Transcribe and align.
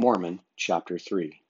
Mormon 0.00 0.38
chapter 0.56 0.96
3 0.96 1.42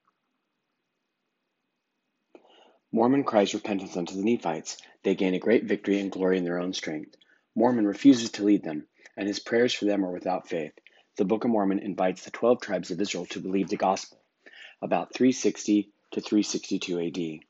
Mormon 2.91 3.23
cries 3.23 3.53
repentance 3.53 3.95
unto 3.95 4.15
the 4.15 4.25
Nephites. 4.25 4.79
They 5.03 5.15
gain 5.15 5.35
a 5.35 5.39
great 5.39 5.65
victory 5.65 6.01
and 6.01 6.11
glory 6.11 6.39
in 6.39 6.45
their 6.45 6.59
own 6.59 6.73
strength. 6.73 7.15
Mormon 7.55 7.87
refuses 7.87 8.31
to 8.31 8.45
lead 8.45 8.65
them, 8.65 8.87
and 9.19 9.29
his 9.29 9.39
prayers 9.39 9.75
for 9.75 9.85
them 9.85 10.03
are 10.03 10.11
without 10.11 10.49
faith. 10.49 10.73
The 11.19 11.27
Book 11.27 11.45
of 11.45 11.51
Mormon 11.51 11.81
invites 11.81 12.25
the 12.25 12.31
12 12.31 12.63
tribes 12.63 12.91
of 12.91 12.99
Israel 13.03 13.27
to 13.27 13.41
believe 13.41 13.69
the 13.69 13.77
gospel, 13.77 14.19
about 14.81 15.13
360 15.13 15.91
to 16.13 16.21
362 16.23 17.01
AD. 17.01 17.45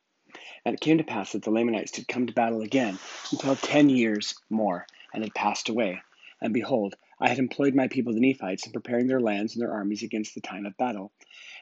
And 0.65 0.75
it 0.75 0.81
came 0.81 0.99
to 0.99 1.05
pass 1.05 1.31
that 1.31 1.45
the 1.45 1.53
Lamanites 1.53 1.93
did 1.93 2.09
come 2.09 2.27
to 2.27 2.33
battle 2.33 2.63
again 2.63 2.99
until 3.31 3.55
ten 3.55 3.89
years 3.89 4.35
more, 4.51 4.85
and 5.15 5.23
had 5.23 5.33
passed 5.33 5.69
away. 5.69 6.03
And 6.41 6.53
behold, 6.53 6.97
I 7.21 7.29
had 7.29 7.39
employed 7.39 7.75
my 7.75 7.89
people 7.89 8.13
the 8.13 8.21
Nephites 8.21 8.67
in 8.67 8.73
preparing 8.73 9.07
their 9.07 9.21
lands 9.21 9.55
and 9.55 9.63
their 9.63 9.73
armies 9.73 10.03
against 10.03 10.35
the 10.35 10.41
time 10.41 10.67
of 10.67 10.77
battle. 10.77 11.13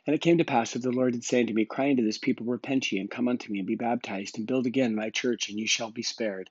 And 0.06 0.14
it 0.14 0.20
came 0.20 0.38
to 0.38 0.45
pass 0.45 0.73
that 0.73 0.83
the 0.83 0.92
Lord 0.92 1.14
did 1.14 1.24
say 1.24 1.41
unto 1.41 1.55
me, 1.55 1.64
Cry 1.64 1.91
unto 1.91 2.05
this 2.05 2.19
people, 2.19 2.47
Repent 2.47 2.92
ye, 2.92 2.98
and 2.98 3.10
come 3.10 3.27
unto 3.27 3.51
me, 3.51 3.61
and 3.61 3.66
be 3.66 3.74
baptized, 3.74 4.37
and 4.37 4.47
build 4.47 4.66
again 4.66 4.95
my 4.95 5.11
church, 5.11 5.48
and 5.48 5.59
ye 5.59 5.66
shall 5.66 5.91
be 5.91 6.02
spared. 6.02 6.50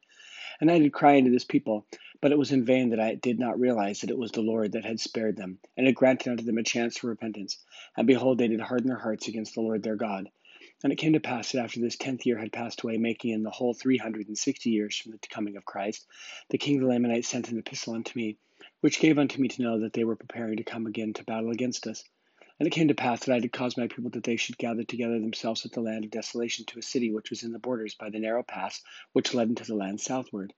And 0.59 0.71
I 0.71 0.79
did 0.79 0.91
cry 0.91 1.17
unto 1.17 1.29
this 1.31 1.43
people, 1.43 1.85
but 2.21 2.31
it 2.31 2.37
was 2.37 2.51
in 2.51 2.65
vain 2.65 2.89
that 2.89 2.99
I 2.99 3.15
did 3.15 3.39
not 3.39 3.59
realize 3.59 4.01
that 4.01 4.09
it 4.09 4.17
was 4.17 4.31
the 4.31 4.41
Lord 4.41 4.71
that 4.71 4.85
had 4.85 4.99
spared 4.99 5.35
them, 5.35 5.59
and 5.77 5.85
had 5.85 5.95
granted 5.95 6.31
unto 6.31 6.43
them 6.43 6.57
a 6.57 6.63
chance 6.63 6.97
for 6.97 7.07
repentance. 7.07 7.63
And 7.95 8.07
behold, 8.07 8.37
they 8.37 8.47
did 8.47 8.59
harden 8.59 8.87
their 8.87 8.97
hearts 8.97 9.27
against 9.27 9.53
the 9.53 9.61
Lord 9.61 9.83
their 9.83 9.95
God. 9.95 10.29
And 10.83 10.91
it 10.91 10.97
came 10.97 11.13
to 11.13 11.19
pass 11.19 11.51
that 11.51 11.63
after 11.63 11.79
this 11.79 11.95
tenth 11.95 12.25
year 12.25 12.37
had 12.37 12.51
passed 12.51 12.81
away, 12.81 12.97
making 12.97 13.31
in 13.31 13.43
the 13.43 13.51
whole 13.51 13.73
three 13.73 13.97
hundred 13.97 14.27
and 14.27 14.37
sixty 14.37 14.71
years 14.71 14.97
from 14.97 15.11
the 15.11 15.19
coming 15.29 15.57
of 15.57 15.65
Christ, 15.65 16.07
the 16.49 16.57
king 16.57 16.77
of 16.77 16.81
the 16.81 16.87
Lamanites 16.87 17.27
sent 17.27 17.49
an 17.49 17.59
epistle 17.59 17.93
unto 17.93 18.17
me, 18.17 18.37
which 18.81 18.99
gave 18.99 19.17
unto 19.17 19.41
me 19.41 19.47
to 19.47 19.61
know 19.61 19.79
that 19.79 19.93
they 19.93 20.03
were 20.03 20.15
preparing 20.15 20.57
to 20.57 20.63
come 20.63 20.85
again 20.85 21.13
to 21.13 21.23
battle 21.23 21.51
against 21.51 21.87
us. 21.87 22.03
And 22.57 22.67
it 22.67 22.71
came 22.71 22.87
to 22.87 22.95
pass 22.95 23.25
that 23.25 23.35
I 23.35 23.39
did 23.39 23.51
cause 23.51 23.75
my 23.75 23.87
people 23.87 24.11
that 24.11 24.23
they 24.23 24.37
should 24.37 24.57
gather 24.57 24.83
together 24.83 25.19
themselves 25.19 25.65
at 25.65 25.73
the 25.73 25.81
land 25.81 26.05
of 26.05 26.11
desolation 26.11 26.65
to 26.67 26.79
a 26.79 26.81
city 26.81 27.11
which 27.11 27.29
was 27.29 27.43
in 27.43 27.51
the 27.51 27.59
borders 27.59 27.95
by 27.95 28.09
the 28.09 28.19
narrow 28.19 28.43
pass 28.43 28.81
which 29.11 29.33
led 29.33 29.49
into 29.49 29.65
the 29.65 29.75
land 29.75 29.99
southward. 29.99 30.53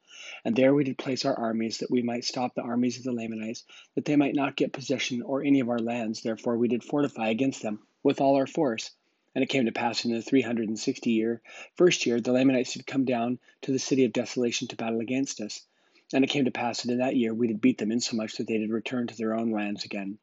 And 0.45 0.55
there 0.55 0.75
we 0.75 0.83
did 0.83 0.99
place 0.99 1.25
our 1.25 1.33
armies, 1.33 1.79
that 1.79 1.89
we 1.89 2.03
might 2.03 2.23
stop 2.23 2.53
the 2.53 2.61
armies 2.61 2.97
of 2.97 3.03
the 3.03 3.13
Lamanites, 3.13 3.63
that 3.95 4.05
they 4.05 4.15
might 4.15 4.35
not 4.35 4.55
get 4.55 4.73
possession 4.73 5.23
or 5.23 5.43
any 5.43 5.59
of 5.59 5.69
our 5.69 5.79
lands. 5.79 6.21
Therefore 6.21 6.57
we 6.57 6.67
did 6.67 6.83
fortify 6.83 7.29
against 7.29 7.63
them 7.63 7.79
with 8.03 8.21
all 8.21 8.35
our 8.35 8.47
force. 8.47 8.91
And 9.33 9.43
it 9.43 9.49
came 9.49 9.65
to 9.65 9.71
pass 9.71 10.05
in 10.05 10.11
the 10.11 10.21
three 10.21 10.41
hundred 10.41 10.67
and 10.67 10.79
sixty 10.79 11.11
year, 11.11 11.41
first 11.75 12.05
year, 12.05 12.21
the 12.21 12.31
Lamanites 12.31 12.73
did 12.73 12.85
come 12.85 13.05
down 13.05 13.39
to 13.63 13.71
the 13.71 13.79
city 13.79 14.05
of 14.05 14.13
desolation 14.13 14.67
to 14.67 14.75
battle 14.75 14.99
against 14.99 15.41
us. 15.41 15.65
And 16.13 16.23
it 16.23 16.29
came 16.29 16.45
to 16.45 16.51
pass 16.51 16.81
that 16.81 16.91
in 16.91 16.99
that 16.99 17.17
year 17.17 17.33
we 17.33 17.47
did 17.47 17.59
beat 17.59 17.77
them 17.77 17.91
insomuch 17.91 18.37
that 18.37 18.47
they 18.47 18.57
did 18.57 18.69
return 18.69 19.07
to 19.07 19.17
their 19.17 19.33
own 19.33 19.51
lands 19.51 19.83
again. 19.83 20.19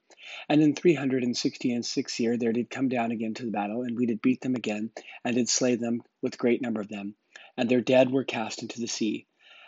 And 0.49 0.63
in 0.63 0.75
three 0.75 0.95
hundred 0.95 1.25
and 1.25 1.37
sixty 1.37 1.73
and 1.73 1.85
six 1.85 2.19
year 2.19 2.39
there 2.39 2.53
did 2.53 2.71
come 2.71 2.89
down 2.89 3.11
again 3.11 3.35
to 3.35 3.45
the 3.45 3.51
battle, 3.51 3.83
and 3.83 3.97
we 3.97 4.07
did 4.07 4.23
beat 4.23 4.41
them 4.41 4.55
again, 4.55 4.91
and 5.25 5.35
did 5.35 5.49
slay 5.49 5.75
them 5.75 6.03
with 6.23 6.39
great 6.39 6.63
number 6.63 6.81
of 6.81 6.89
them. 6.89 7.15
And 7.57 7.69
their 7.69 7.83
dead 7.83 8.11
were 8.11 8.25
cast 8.25 8.63
into 8.63 8.81
the 8.81 8.87
sea. 8.87 9.27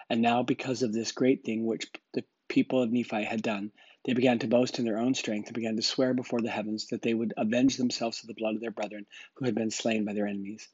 And 0.09 0.22
now 0.22 0.42
because 0.42 0.83
of 0.83 0.92
this 0.92 1.12
great 1.12 1.44
thing 1.44 1.67
which 1.67 1.87
the 2.14 2.25
people 2.48 2.83
of 2.83 2.91
Nephi 2.91 3.25
had 3.25 3.42
done, 3.42 3.72
they 4.06 4.14
began 4.14 4.39
to 4.39 4.48
boast 4.48 4.78
in 4.78 4.84
their 4.87 4.98
own 4.98 5.14
strength, 5.14 5.48
and 5.48 5.55
began 5.55 5.77
to 5.77 5.83
swear 5.83 6.14
before 6.14 6.41
the 6.41 6.48
heavens 6.48 6.87
that 6.87 7.03
they 7.03 7.12
would 7.12 7.34
avenge 7.37 7.77
themselves 7.77 8.22
of 8.22 8.28
the 8.28 8.34
blood 8.34 8.55
of 8.55 8.61
their 8.62 8.70
brethren 8.70 9.05
who 9.34 9.44
had 9.44 9.55
been 9.55 9.70
slain 9.70 10.05
by 10.05 10.14
their 10.14 10.27
enemies. 10.27 10.67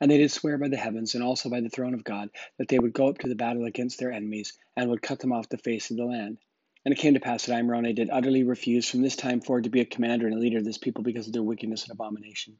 And 0.00 0.10
they 0.10 0.18
did 0.18 0.30
swear 0.30 0.58
by 0.58 0.68
the 0.68 0.76
heavens, 0.76 1.14
and 1.14 1.22
also 1.22 1.48
by 1.50 1.60
the 1.60 1.68
throne 1.68 1.94
of 1.94 2.04
God, 2.04 2.30
that 2.58 2.68
they 2.68 2.78
would 2.78 2.92
go 2.92 3.08
up 3.08 3.18
to 3.18 3.28
the 3.28 3.34
battle 3.34 3.64
against 3.64 3.98
their 3.98 4.12
enemies, 4.12 4.58
and 4.76 4.90
would 4.90 5.02
cut 5.02 5.20
them 5.20 5.32
off 5.32 5.48
the 5.48 5.58
face 5.58 5.90
of 5.90 5.96
the 5.96 6.04
land. 6.04 6.38
And 6.84 6.92
it 6.92 6.98
came 6.98 7.14
to 7.14 7.20
pass 7.20 7.46
that 7.46 7.54
I, 7.54 7.62
Moroni, 7.62 7.92
did 7.92 8.10
utterly 8.10 8.44
refuse 8.44 8.88
from 8.88 9.02
this 9.02 9.16
time 9.16 9.40
forward 9.40 9.64
to 9.64 9.70
be 9.70 9.80
a 9.80 9.84
commander 9.84 10.26
and 10.26 10.34
a 10.34 10.38
leader 10.38 10.58
of 10.58 10.64
this 10.64 10.78
people 10.78 11.02
because 11.02 11.26
of 11.26 11.32
their 11.32 11.42
wickedness 11.42 11.84
and 11.84 11.92
abomination. 11.92 12.56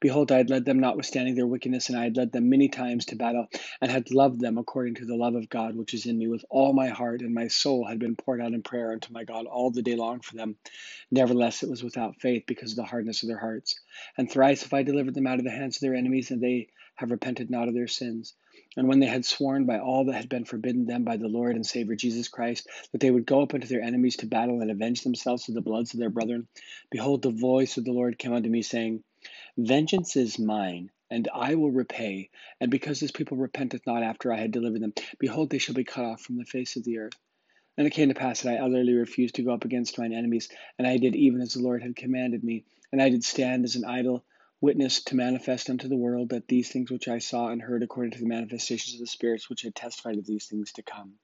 Behold, 0.00 0.32
I 0.32 0.38
had 0.38 0.50
led 0.50 0.64
them 0.64 0.80
notwithstanding 0.80 1.34
their 1.34 1.46
wickedness, 1.46 1.88
and 1.88 1.98
I 1.98 2.04
had 2.04 2.16
led 2.16 2.32
them 2.32 2.48
many 2.48 2.68
times 2.68 3.06
to 3.06 3.16
battle, 3.16 3.48
and 3.80 3.90
had 3.90 4.10
loved 4.10 4.40
them 4.40 4.58
according 4.58 4.96
to 4.96 5.04
the 5.04 5.16
love 5.16 5.34
of 5.34 5.48
God 5.48 5.76
which 5.76 5.94
is 5.94 6.06
in 6.06 6.18
me 6.18 6.28
with 6.28 6.44
all 6.50 6.72
my 6.72 6.88
heart, 6.88 7.22
and 7.22 7.34
my 7.34 7.48
soul 7.48 7.84
had 7.84 7.98
been 7.98 8.16
poured 8.16 8.40
out 8.40 8.54
in 8.54 8.62
prayer 8.62 8.92
unto 8.92 9.12
my 9.12 9.24
God 9.24 9.46
all 9.46 9.70
the 9.70 9.82
day 9.82 9.96
long 9.96 10.20
for 10.20 10.36
them. 10.36 10.56
Nevertheless, 11.10 11.62
it 11.62 11.70
was 11.70 11.82
without 11.82 12.20
faith 12.20 12.44
because 12.46 12.72
of 12.72 12.76
the 12.76 12.84
hardness 12.84 13.22
of 13.22 13.28
their 13.28 13.38
hearts. 13.38 13.80
And 14.16 14.30
thrice 14.30 14.62
have 14.62 14.72
I 14.72 14.82
delivered 14.82 15.14
them 15.14 15.26
out 15.26 15.38
of 15.38 15.44
the 15.44 15.50
hands 15.50 15.76
of 15.76 15.80
their 15.80 15.94
enemies, 15.94 16.30
and 16.30 16.42
they 16.42 16.68
have 16.96 17.10
repented 17.10 17.50
not 17.50 17.68
of 17.68 17.74
their 17.74 17.86
sins. 17.86 18.34
And 18.76 18.88
when 18.88 19.00
they 19.00 19.06
had 19.06 19.24
sworn 19.24 19.64
by 19.64 19.78
all 19.78 20.04
that 20.06 20.14
had 20.14 20.28
been 20.28 20.44
forbidden 20.44 20.86
them 20.86 21.04
by 21.04 21.16
the 21.16 21.28
Lord 21.28 21.56
and 21.56 21.64
Savior 21.64 21.94
Jesus 21.94 22.28
Christ, 22.28 22.68
that 22.92 23.00
they 23.00 23.10
would 23.10 23.26
go 23.26 23.42
up 23.42 23.54
unto 23.54 23.66
their 23.66 23.82
enemies 23.82 24.16
to 24.16 24.26
battle 24.26 24.60
and 24.60 24.70
avenge 24.70 25.02
themselves 25.02 25.48
of 25.48 25.54
the 25.54 25.60
bloods 25.60 25.94
of 25.94 26.00
their 26.00 26.10
brethren, 26.10 26.48
behold, 26.90 27.22
the 27.22 27.30
voice 27.30 27.76
of 27.76 27.84
the 27.84 27.92
Lord 27.92 28.18
came 28.18 28.32
unto 28.32 28.48
me, 28.48 28.62
saying, 28.62 29.02
Vengeance 29.56 30.16
is 30.16 30.38
mine, 30.38 30.90
and 31.10 31.28
I 31.34 31.54
will 31.54 31.70
repay. 31.70 32.30
And 32.60 32.70
because 32.70 33.00
this 33.00 33.10
people 33.10 33.36
repenteth 33.36 33.86
not 33.86 34.02
after 34.02 34.32
I 34.32 34.38
had 34.38 34.52
delivered 34.52 34.82
them, 34.82 34.94
behold, 35.18 35.50
they 35.50 35.58
shall 35.58 35.74
be 35.74 35.84
cut 35.84 36.04
off 36.04 36.20
from 36.20 36.36
the 36.36 36.44
face 36.44 36.76
of 36.76 36.84
the 36.84 36.98
earth. 36.98 37.18
And 37.76 37.86
it 37.86 37.90
came 37.90 38.08
to 38.08 38.14
pass 38.14 38.42
that 38.42 38.54
I 38.54 38.64
utterly 38.64 38.94
refused 38.94 39.36
to 39.36 39.42
go 39.42 39.52
up 39.52 39.64
against 39.64 39.98
mine 39.98 40.12
enemies, 40.12 40.48
and 40.78 40.86
I 40.86 40.96
did 40.96 41.14
even 41.14 41.40
as 41.40 41.54
the 41.54 41.62
Lord 41.62 41.82
had 41.82 41.96
commanded 41.96 42.42
me. 42.42 42.64
And 42.90 43.00
I 43.00 43.08
did 43.08 43.24
stand 43.24 43.64
as 43.64 43.76
an 43.76 43.84
idle 43.84 44.24
witness 44.60 45.02
to 45.04 45.16
manifest 45.16 45.70
unto 45.70 45.88
the 45.88 45.96
world 45.96 46.30
that 46.30 46.48
these 46.48 46.68
things 46.70 46.90
which 46.90 47.06
I 47.06 47.18
saw 47.18 47.48
and 47.48 47.62
heard 47.62 47.82
according 47.82 48.12
to 48.12 48.18
the 48.18 48.26
manifestations 48.26 48.94
of 48.94 49.00
the 49.00 49.06
spirits 49.06 49.48
which 49.48 49.62
had 49.62 49.74
testified 49.74 50.18
of 50.18 50.26
these 50.26 50.46
things 50.46 50.72
to 50.72 50.82
come. 50.82 51.14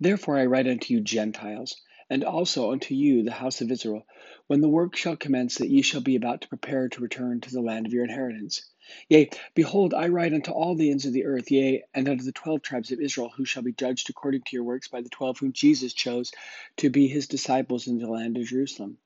Therefore 0.00 0.38
I 0.38 0.46
write 0.46 0.66
unto 0.66 0.94
you 0.94 1.00
Gentiles, 1.00 1.76
and 2.08 2.24
also 2.24 2.72
unto 2.72 2.94
you 2.94 3.22
the 3.22 3.32
house 3.32 3.60
of 3.60 3.70
Israel, 3.70 4.06
when 4.46 4.60
the 4.60 4.68
work 4.68 4.96
shall 4.96 5.16
commence 5.16 5.56
that 5.58 5.68
ye 5.68 5.82
shall 5.82 6.00
be 6.00 6.16
about 6.16 6.42
to 6.42 6.48
prepare 6.48 6.88
to 6.88 7.00
return 7.00 7.40
to 7.40 7.50
the 7.50 7.60
land 7.60 7.86
of 7.86 7.92
your 7.92 8.04
inheritance. 8.04 8.70
Yea, 9.08 9.30
behold, 9.54 9.94
I 9.94 10.08
write 10.08 10.32
unto 10.32 10.52
all 10.52 10.76
the 10.76 10.90
ends 10.90 11.06
of 11.06 11.12
the 11.12 11.24
earth, 11.24 11.50
yea, 11.50 11.82
and 11.92 12.08
unto 12.08 12.22
the 12.22 12.32
twelve 12.32 12.62
tribes 12.62 12.92
of 12.92 13.00
Israel, 13.00 13.32
who 13.36 13.44
shall 13.44 13.64
be 13.64 13.72
judged 13.72 14.08
according 14.10 14.42
to 14.42 14.56
your 14.56 14.64
works 14.64 14.88
by 14.88 15.00
the 15.00 15.08
twelve 15.08 15.38
whom 15.38 15.52
Jesus 15.52 15.92
chose 15.92 16.30
to 16.76 16.90
be 16.90 17.08
his 17.08 17.26
disciples 17.26 17.88
in 17.88 17.98
the 17.98 18.08
land 18.08 18.36
of 18.36 18.44
Jerusalem. 18.46 18.98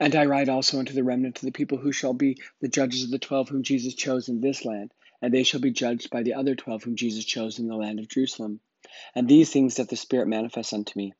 And 0.00 0.16
I 0.16 0.26
write 0.26 0.48
also 0.48 0.80
unto 0.80 0.92
the 0.92 1.04
remnant 1.04 1.38
of 1.38 1.44
the 1.44 1.52
people 1.52 1.78
who 1.78 1.92
shall 1.92 2.14
be 2.14 2.38
the 2.60 2.68
judges 2.68 3.04
of 3.04 3.10
the 3.10 3.18
twelve 3.20 3.48
whom 3.48 3.62
Jesus 3.62 3.94
chose 3.94 4.28
in 4.28 4.40
this 4.40 4.64
land, 4.64 4.92
and 5.20 5.32
they 5.32 5.44
shall 5.44 5.60
be 5.60 5.70
judged 5.70 6.10
by 6.10 6.24
the 6.24 6.34
other 6.34 6.56
twelve 6.56 6.82
whom 6.82 6.96
Jesus 6.96 7.24
chose 7.24 7.60
in 7.60 7.68
the 7.68 7.76
land 7.76 8.00
of 8.00 8.08
Jerusalem. 8.08 8.58
And 9.14 9.28
these 9.28 9.50
things 9.50 9.76
doth 9.76 9.88
the 9.88 9.96
Spirit 9.96 10.26
manifest 10.26 10.72
unto 10.72 10.92
me. 10.96 11.12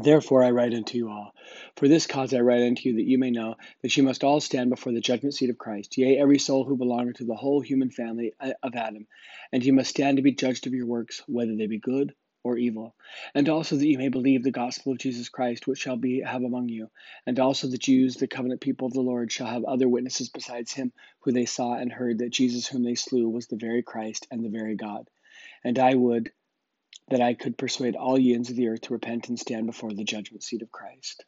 Therefore 0.00 0.44
I 0.44 0.52
write 0.52 0.74
unto 0.74 0.96
you 0.96 1.08
all. 1.08 1.34
For 1.76 1.88
this 1.88 2.06
cause 2.06 2.32
I 2.32 2.38
write 2.38 2.62
unto 2.62 2.88
you, 2.88 2.94
that 2.96 3.08
you 3.08 3.18
may 3.18 3.32
know 3.32 3.56
that 3.82 3.96
you 3.96 4.04
must 4.04 4.22
all 4.22 4.40
stand 4.40 4.70
before 4.70 4.92
the 4.92 5.00
judgment 5.00 5.34
seat 5.34 5.50
of 5.50 5.58
Christ, 5.58 5.98
yea, 5.98 6.18
every 6.18 6.38
soul 6.38 6.64
who 6.64 6.76
belongeth 6.76 7.16
to 7.16 7.24
the 7.24 7.34
whole 7.34 7.60
human 7.60 7.90
family 7.90 8.32
uh, 8.38 8.52
of 8.62 8.76
Adam. 8.76 9.08
And 9.52 9.64
you 9.64 9.72
must 9.72 9.90
stand 9.90 10.18
to 10.18 10.22
be 10.22 10.32
judged 10.32 10.68
of 10.68 10.72
your 10.72 10.86
works, 10.86 11.22
whether 11.26 11.56
they 11.56 11.66
be 11.66 11.80
good 11.80 12.14
or 12.44 12.56
evil, 12.56 12.94
and 13.34 13.48
also 13.48 13.74
that 13.74 13.86
you 13.86 13.98
may 13.98 14.08
believe 14.08 14.44
the 14.44 14.52
gospel 14.52 14.92
of 14.92 14.98
Jesus 14.98 15.28
Christ, 15.28 15.66
which 15.66 15.80
shall 15.80 15.96
be 15.96 16.20
have 16.20 16.44
among 16.44 16.68
you, 16.68 16.88
and 17.26 17.40
also 17.40 17.66
the 17.66 17.76
Jews, 17.76 18.14
the 18.14 18.28
covenant 18.28 18.60
people 18.60 18.86
of 18.86 18.92
the 18.92 19.00
Lord, 19.00 19.32
shall 19.32 19.48
have 19.48 19.64
other 19.64 19.88
witnesses 19.88 20.28
besides 20.28 20.72
him 20.72 20.92
who 21.20 21.32
they 21.32 21.46
saw 21.46 21.74
and 21.74 21.92
heard 21.92 22.18
that 22.18 22.30
Jesus 22.30 22.68
whom 22.68 22.84
they 22.84 22.94
slew 22.94 23.28
was 23.28 23.48
the 23.48 23.56
very 23.56 23.82
Christ 23.82 24.28
and 24.30 24.44
the 24.44 24.48
very 24.48 24.76
God. 24.76 25.10
And 25.64 25.78
I 25.78 25.94
would 25.94 26.30
that 27.10 27.20
I 27.20 27.34
could 27.34 27.58
persuade 27.58 27.96
all 27.96 28.18
ye 28.18 28.34
ends 28.34 28.50
of 28.50 28.56
the 28.56 28.68
earth 28.68 28.82
to 28.82 28.92
repent 28.92 29.28
and 29.28 29.38
stand 29.38 29.66
before 29.66 29.92
the 29.92 30.04
judgment 30.04 30.42
seat 30.42 30.62
of 30.62 30.70
Christ. 30.70 31.24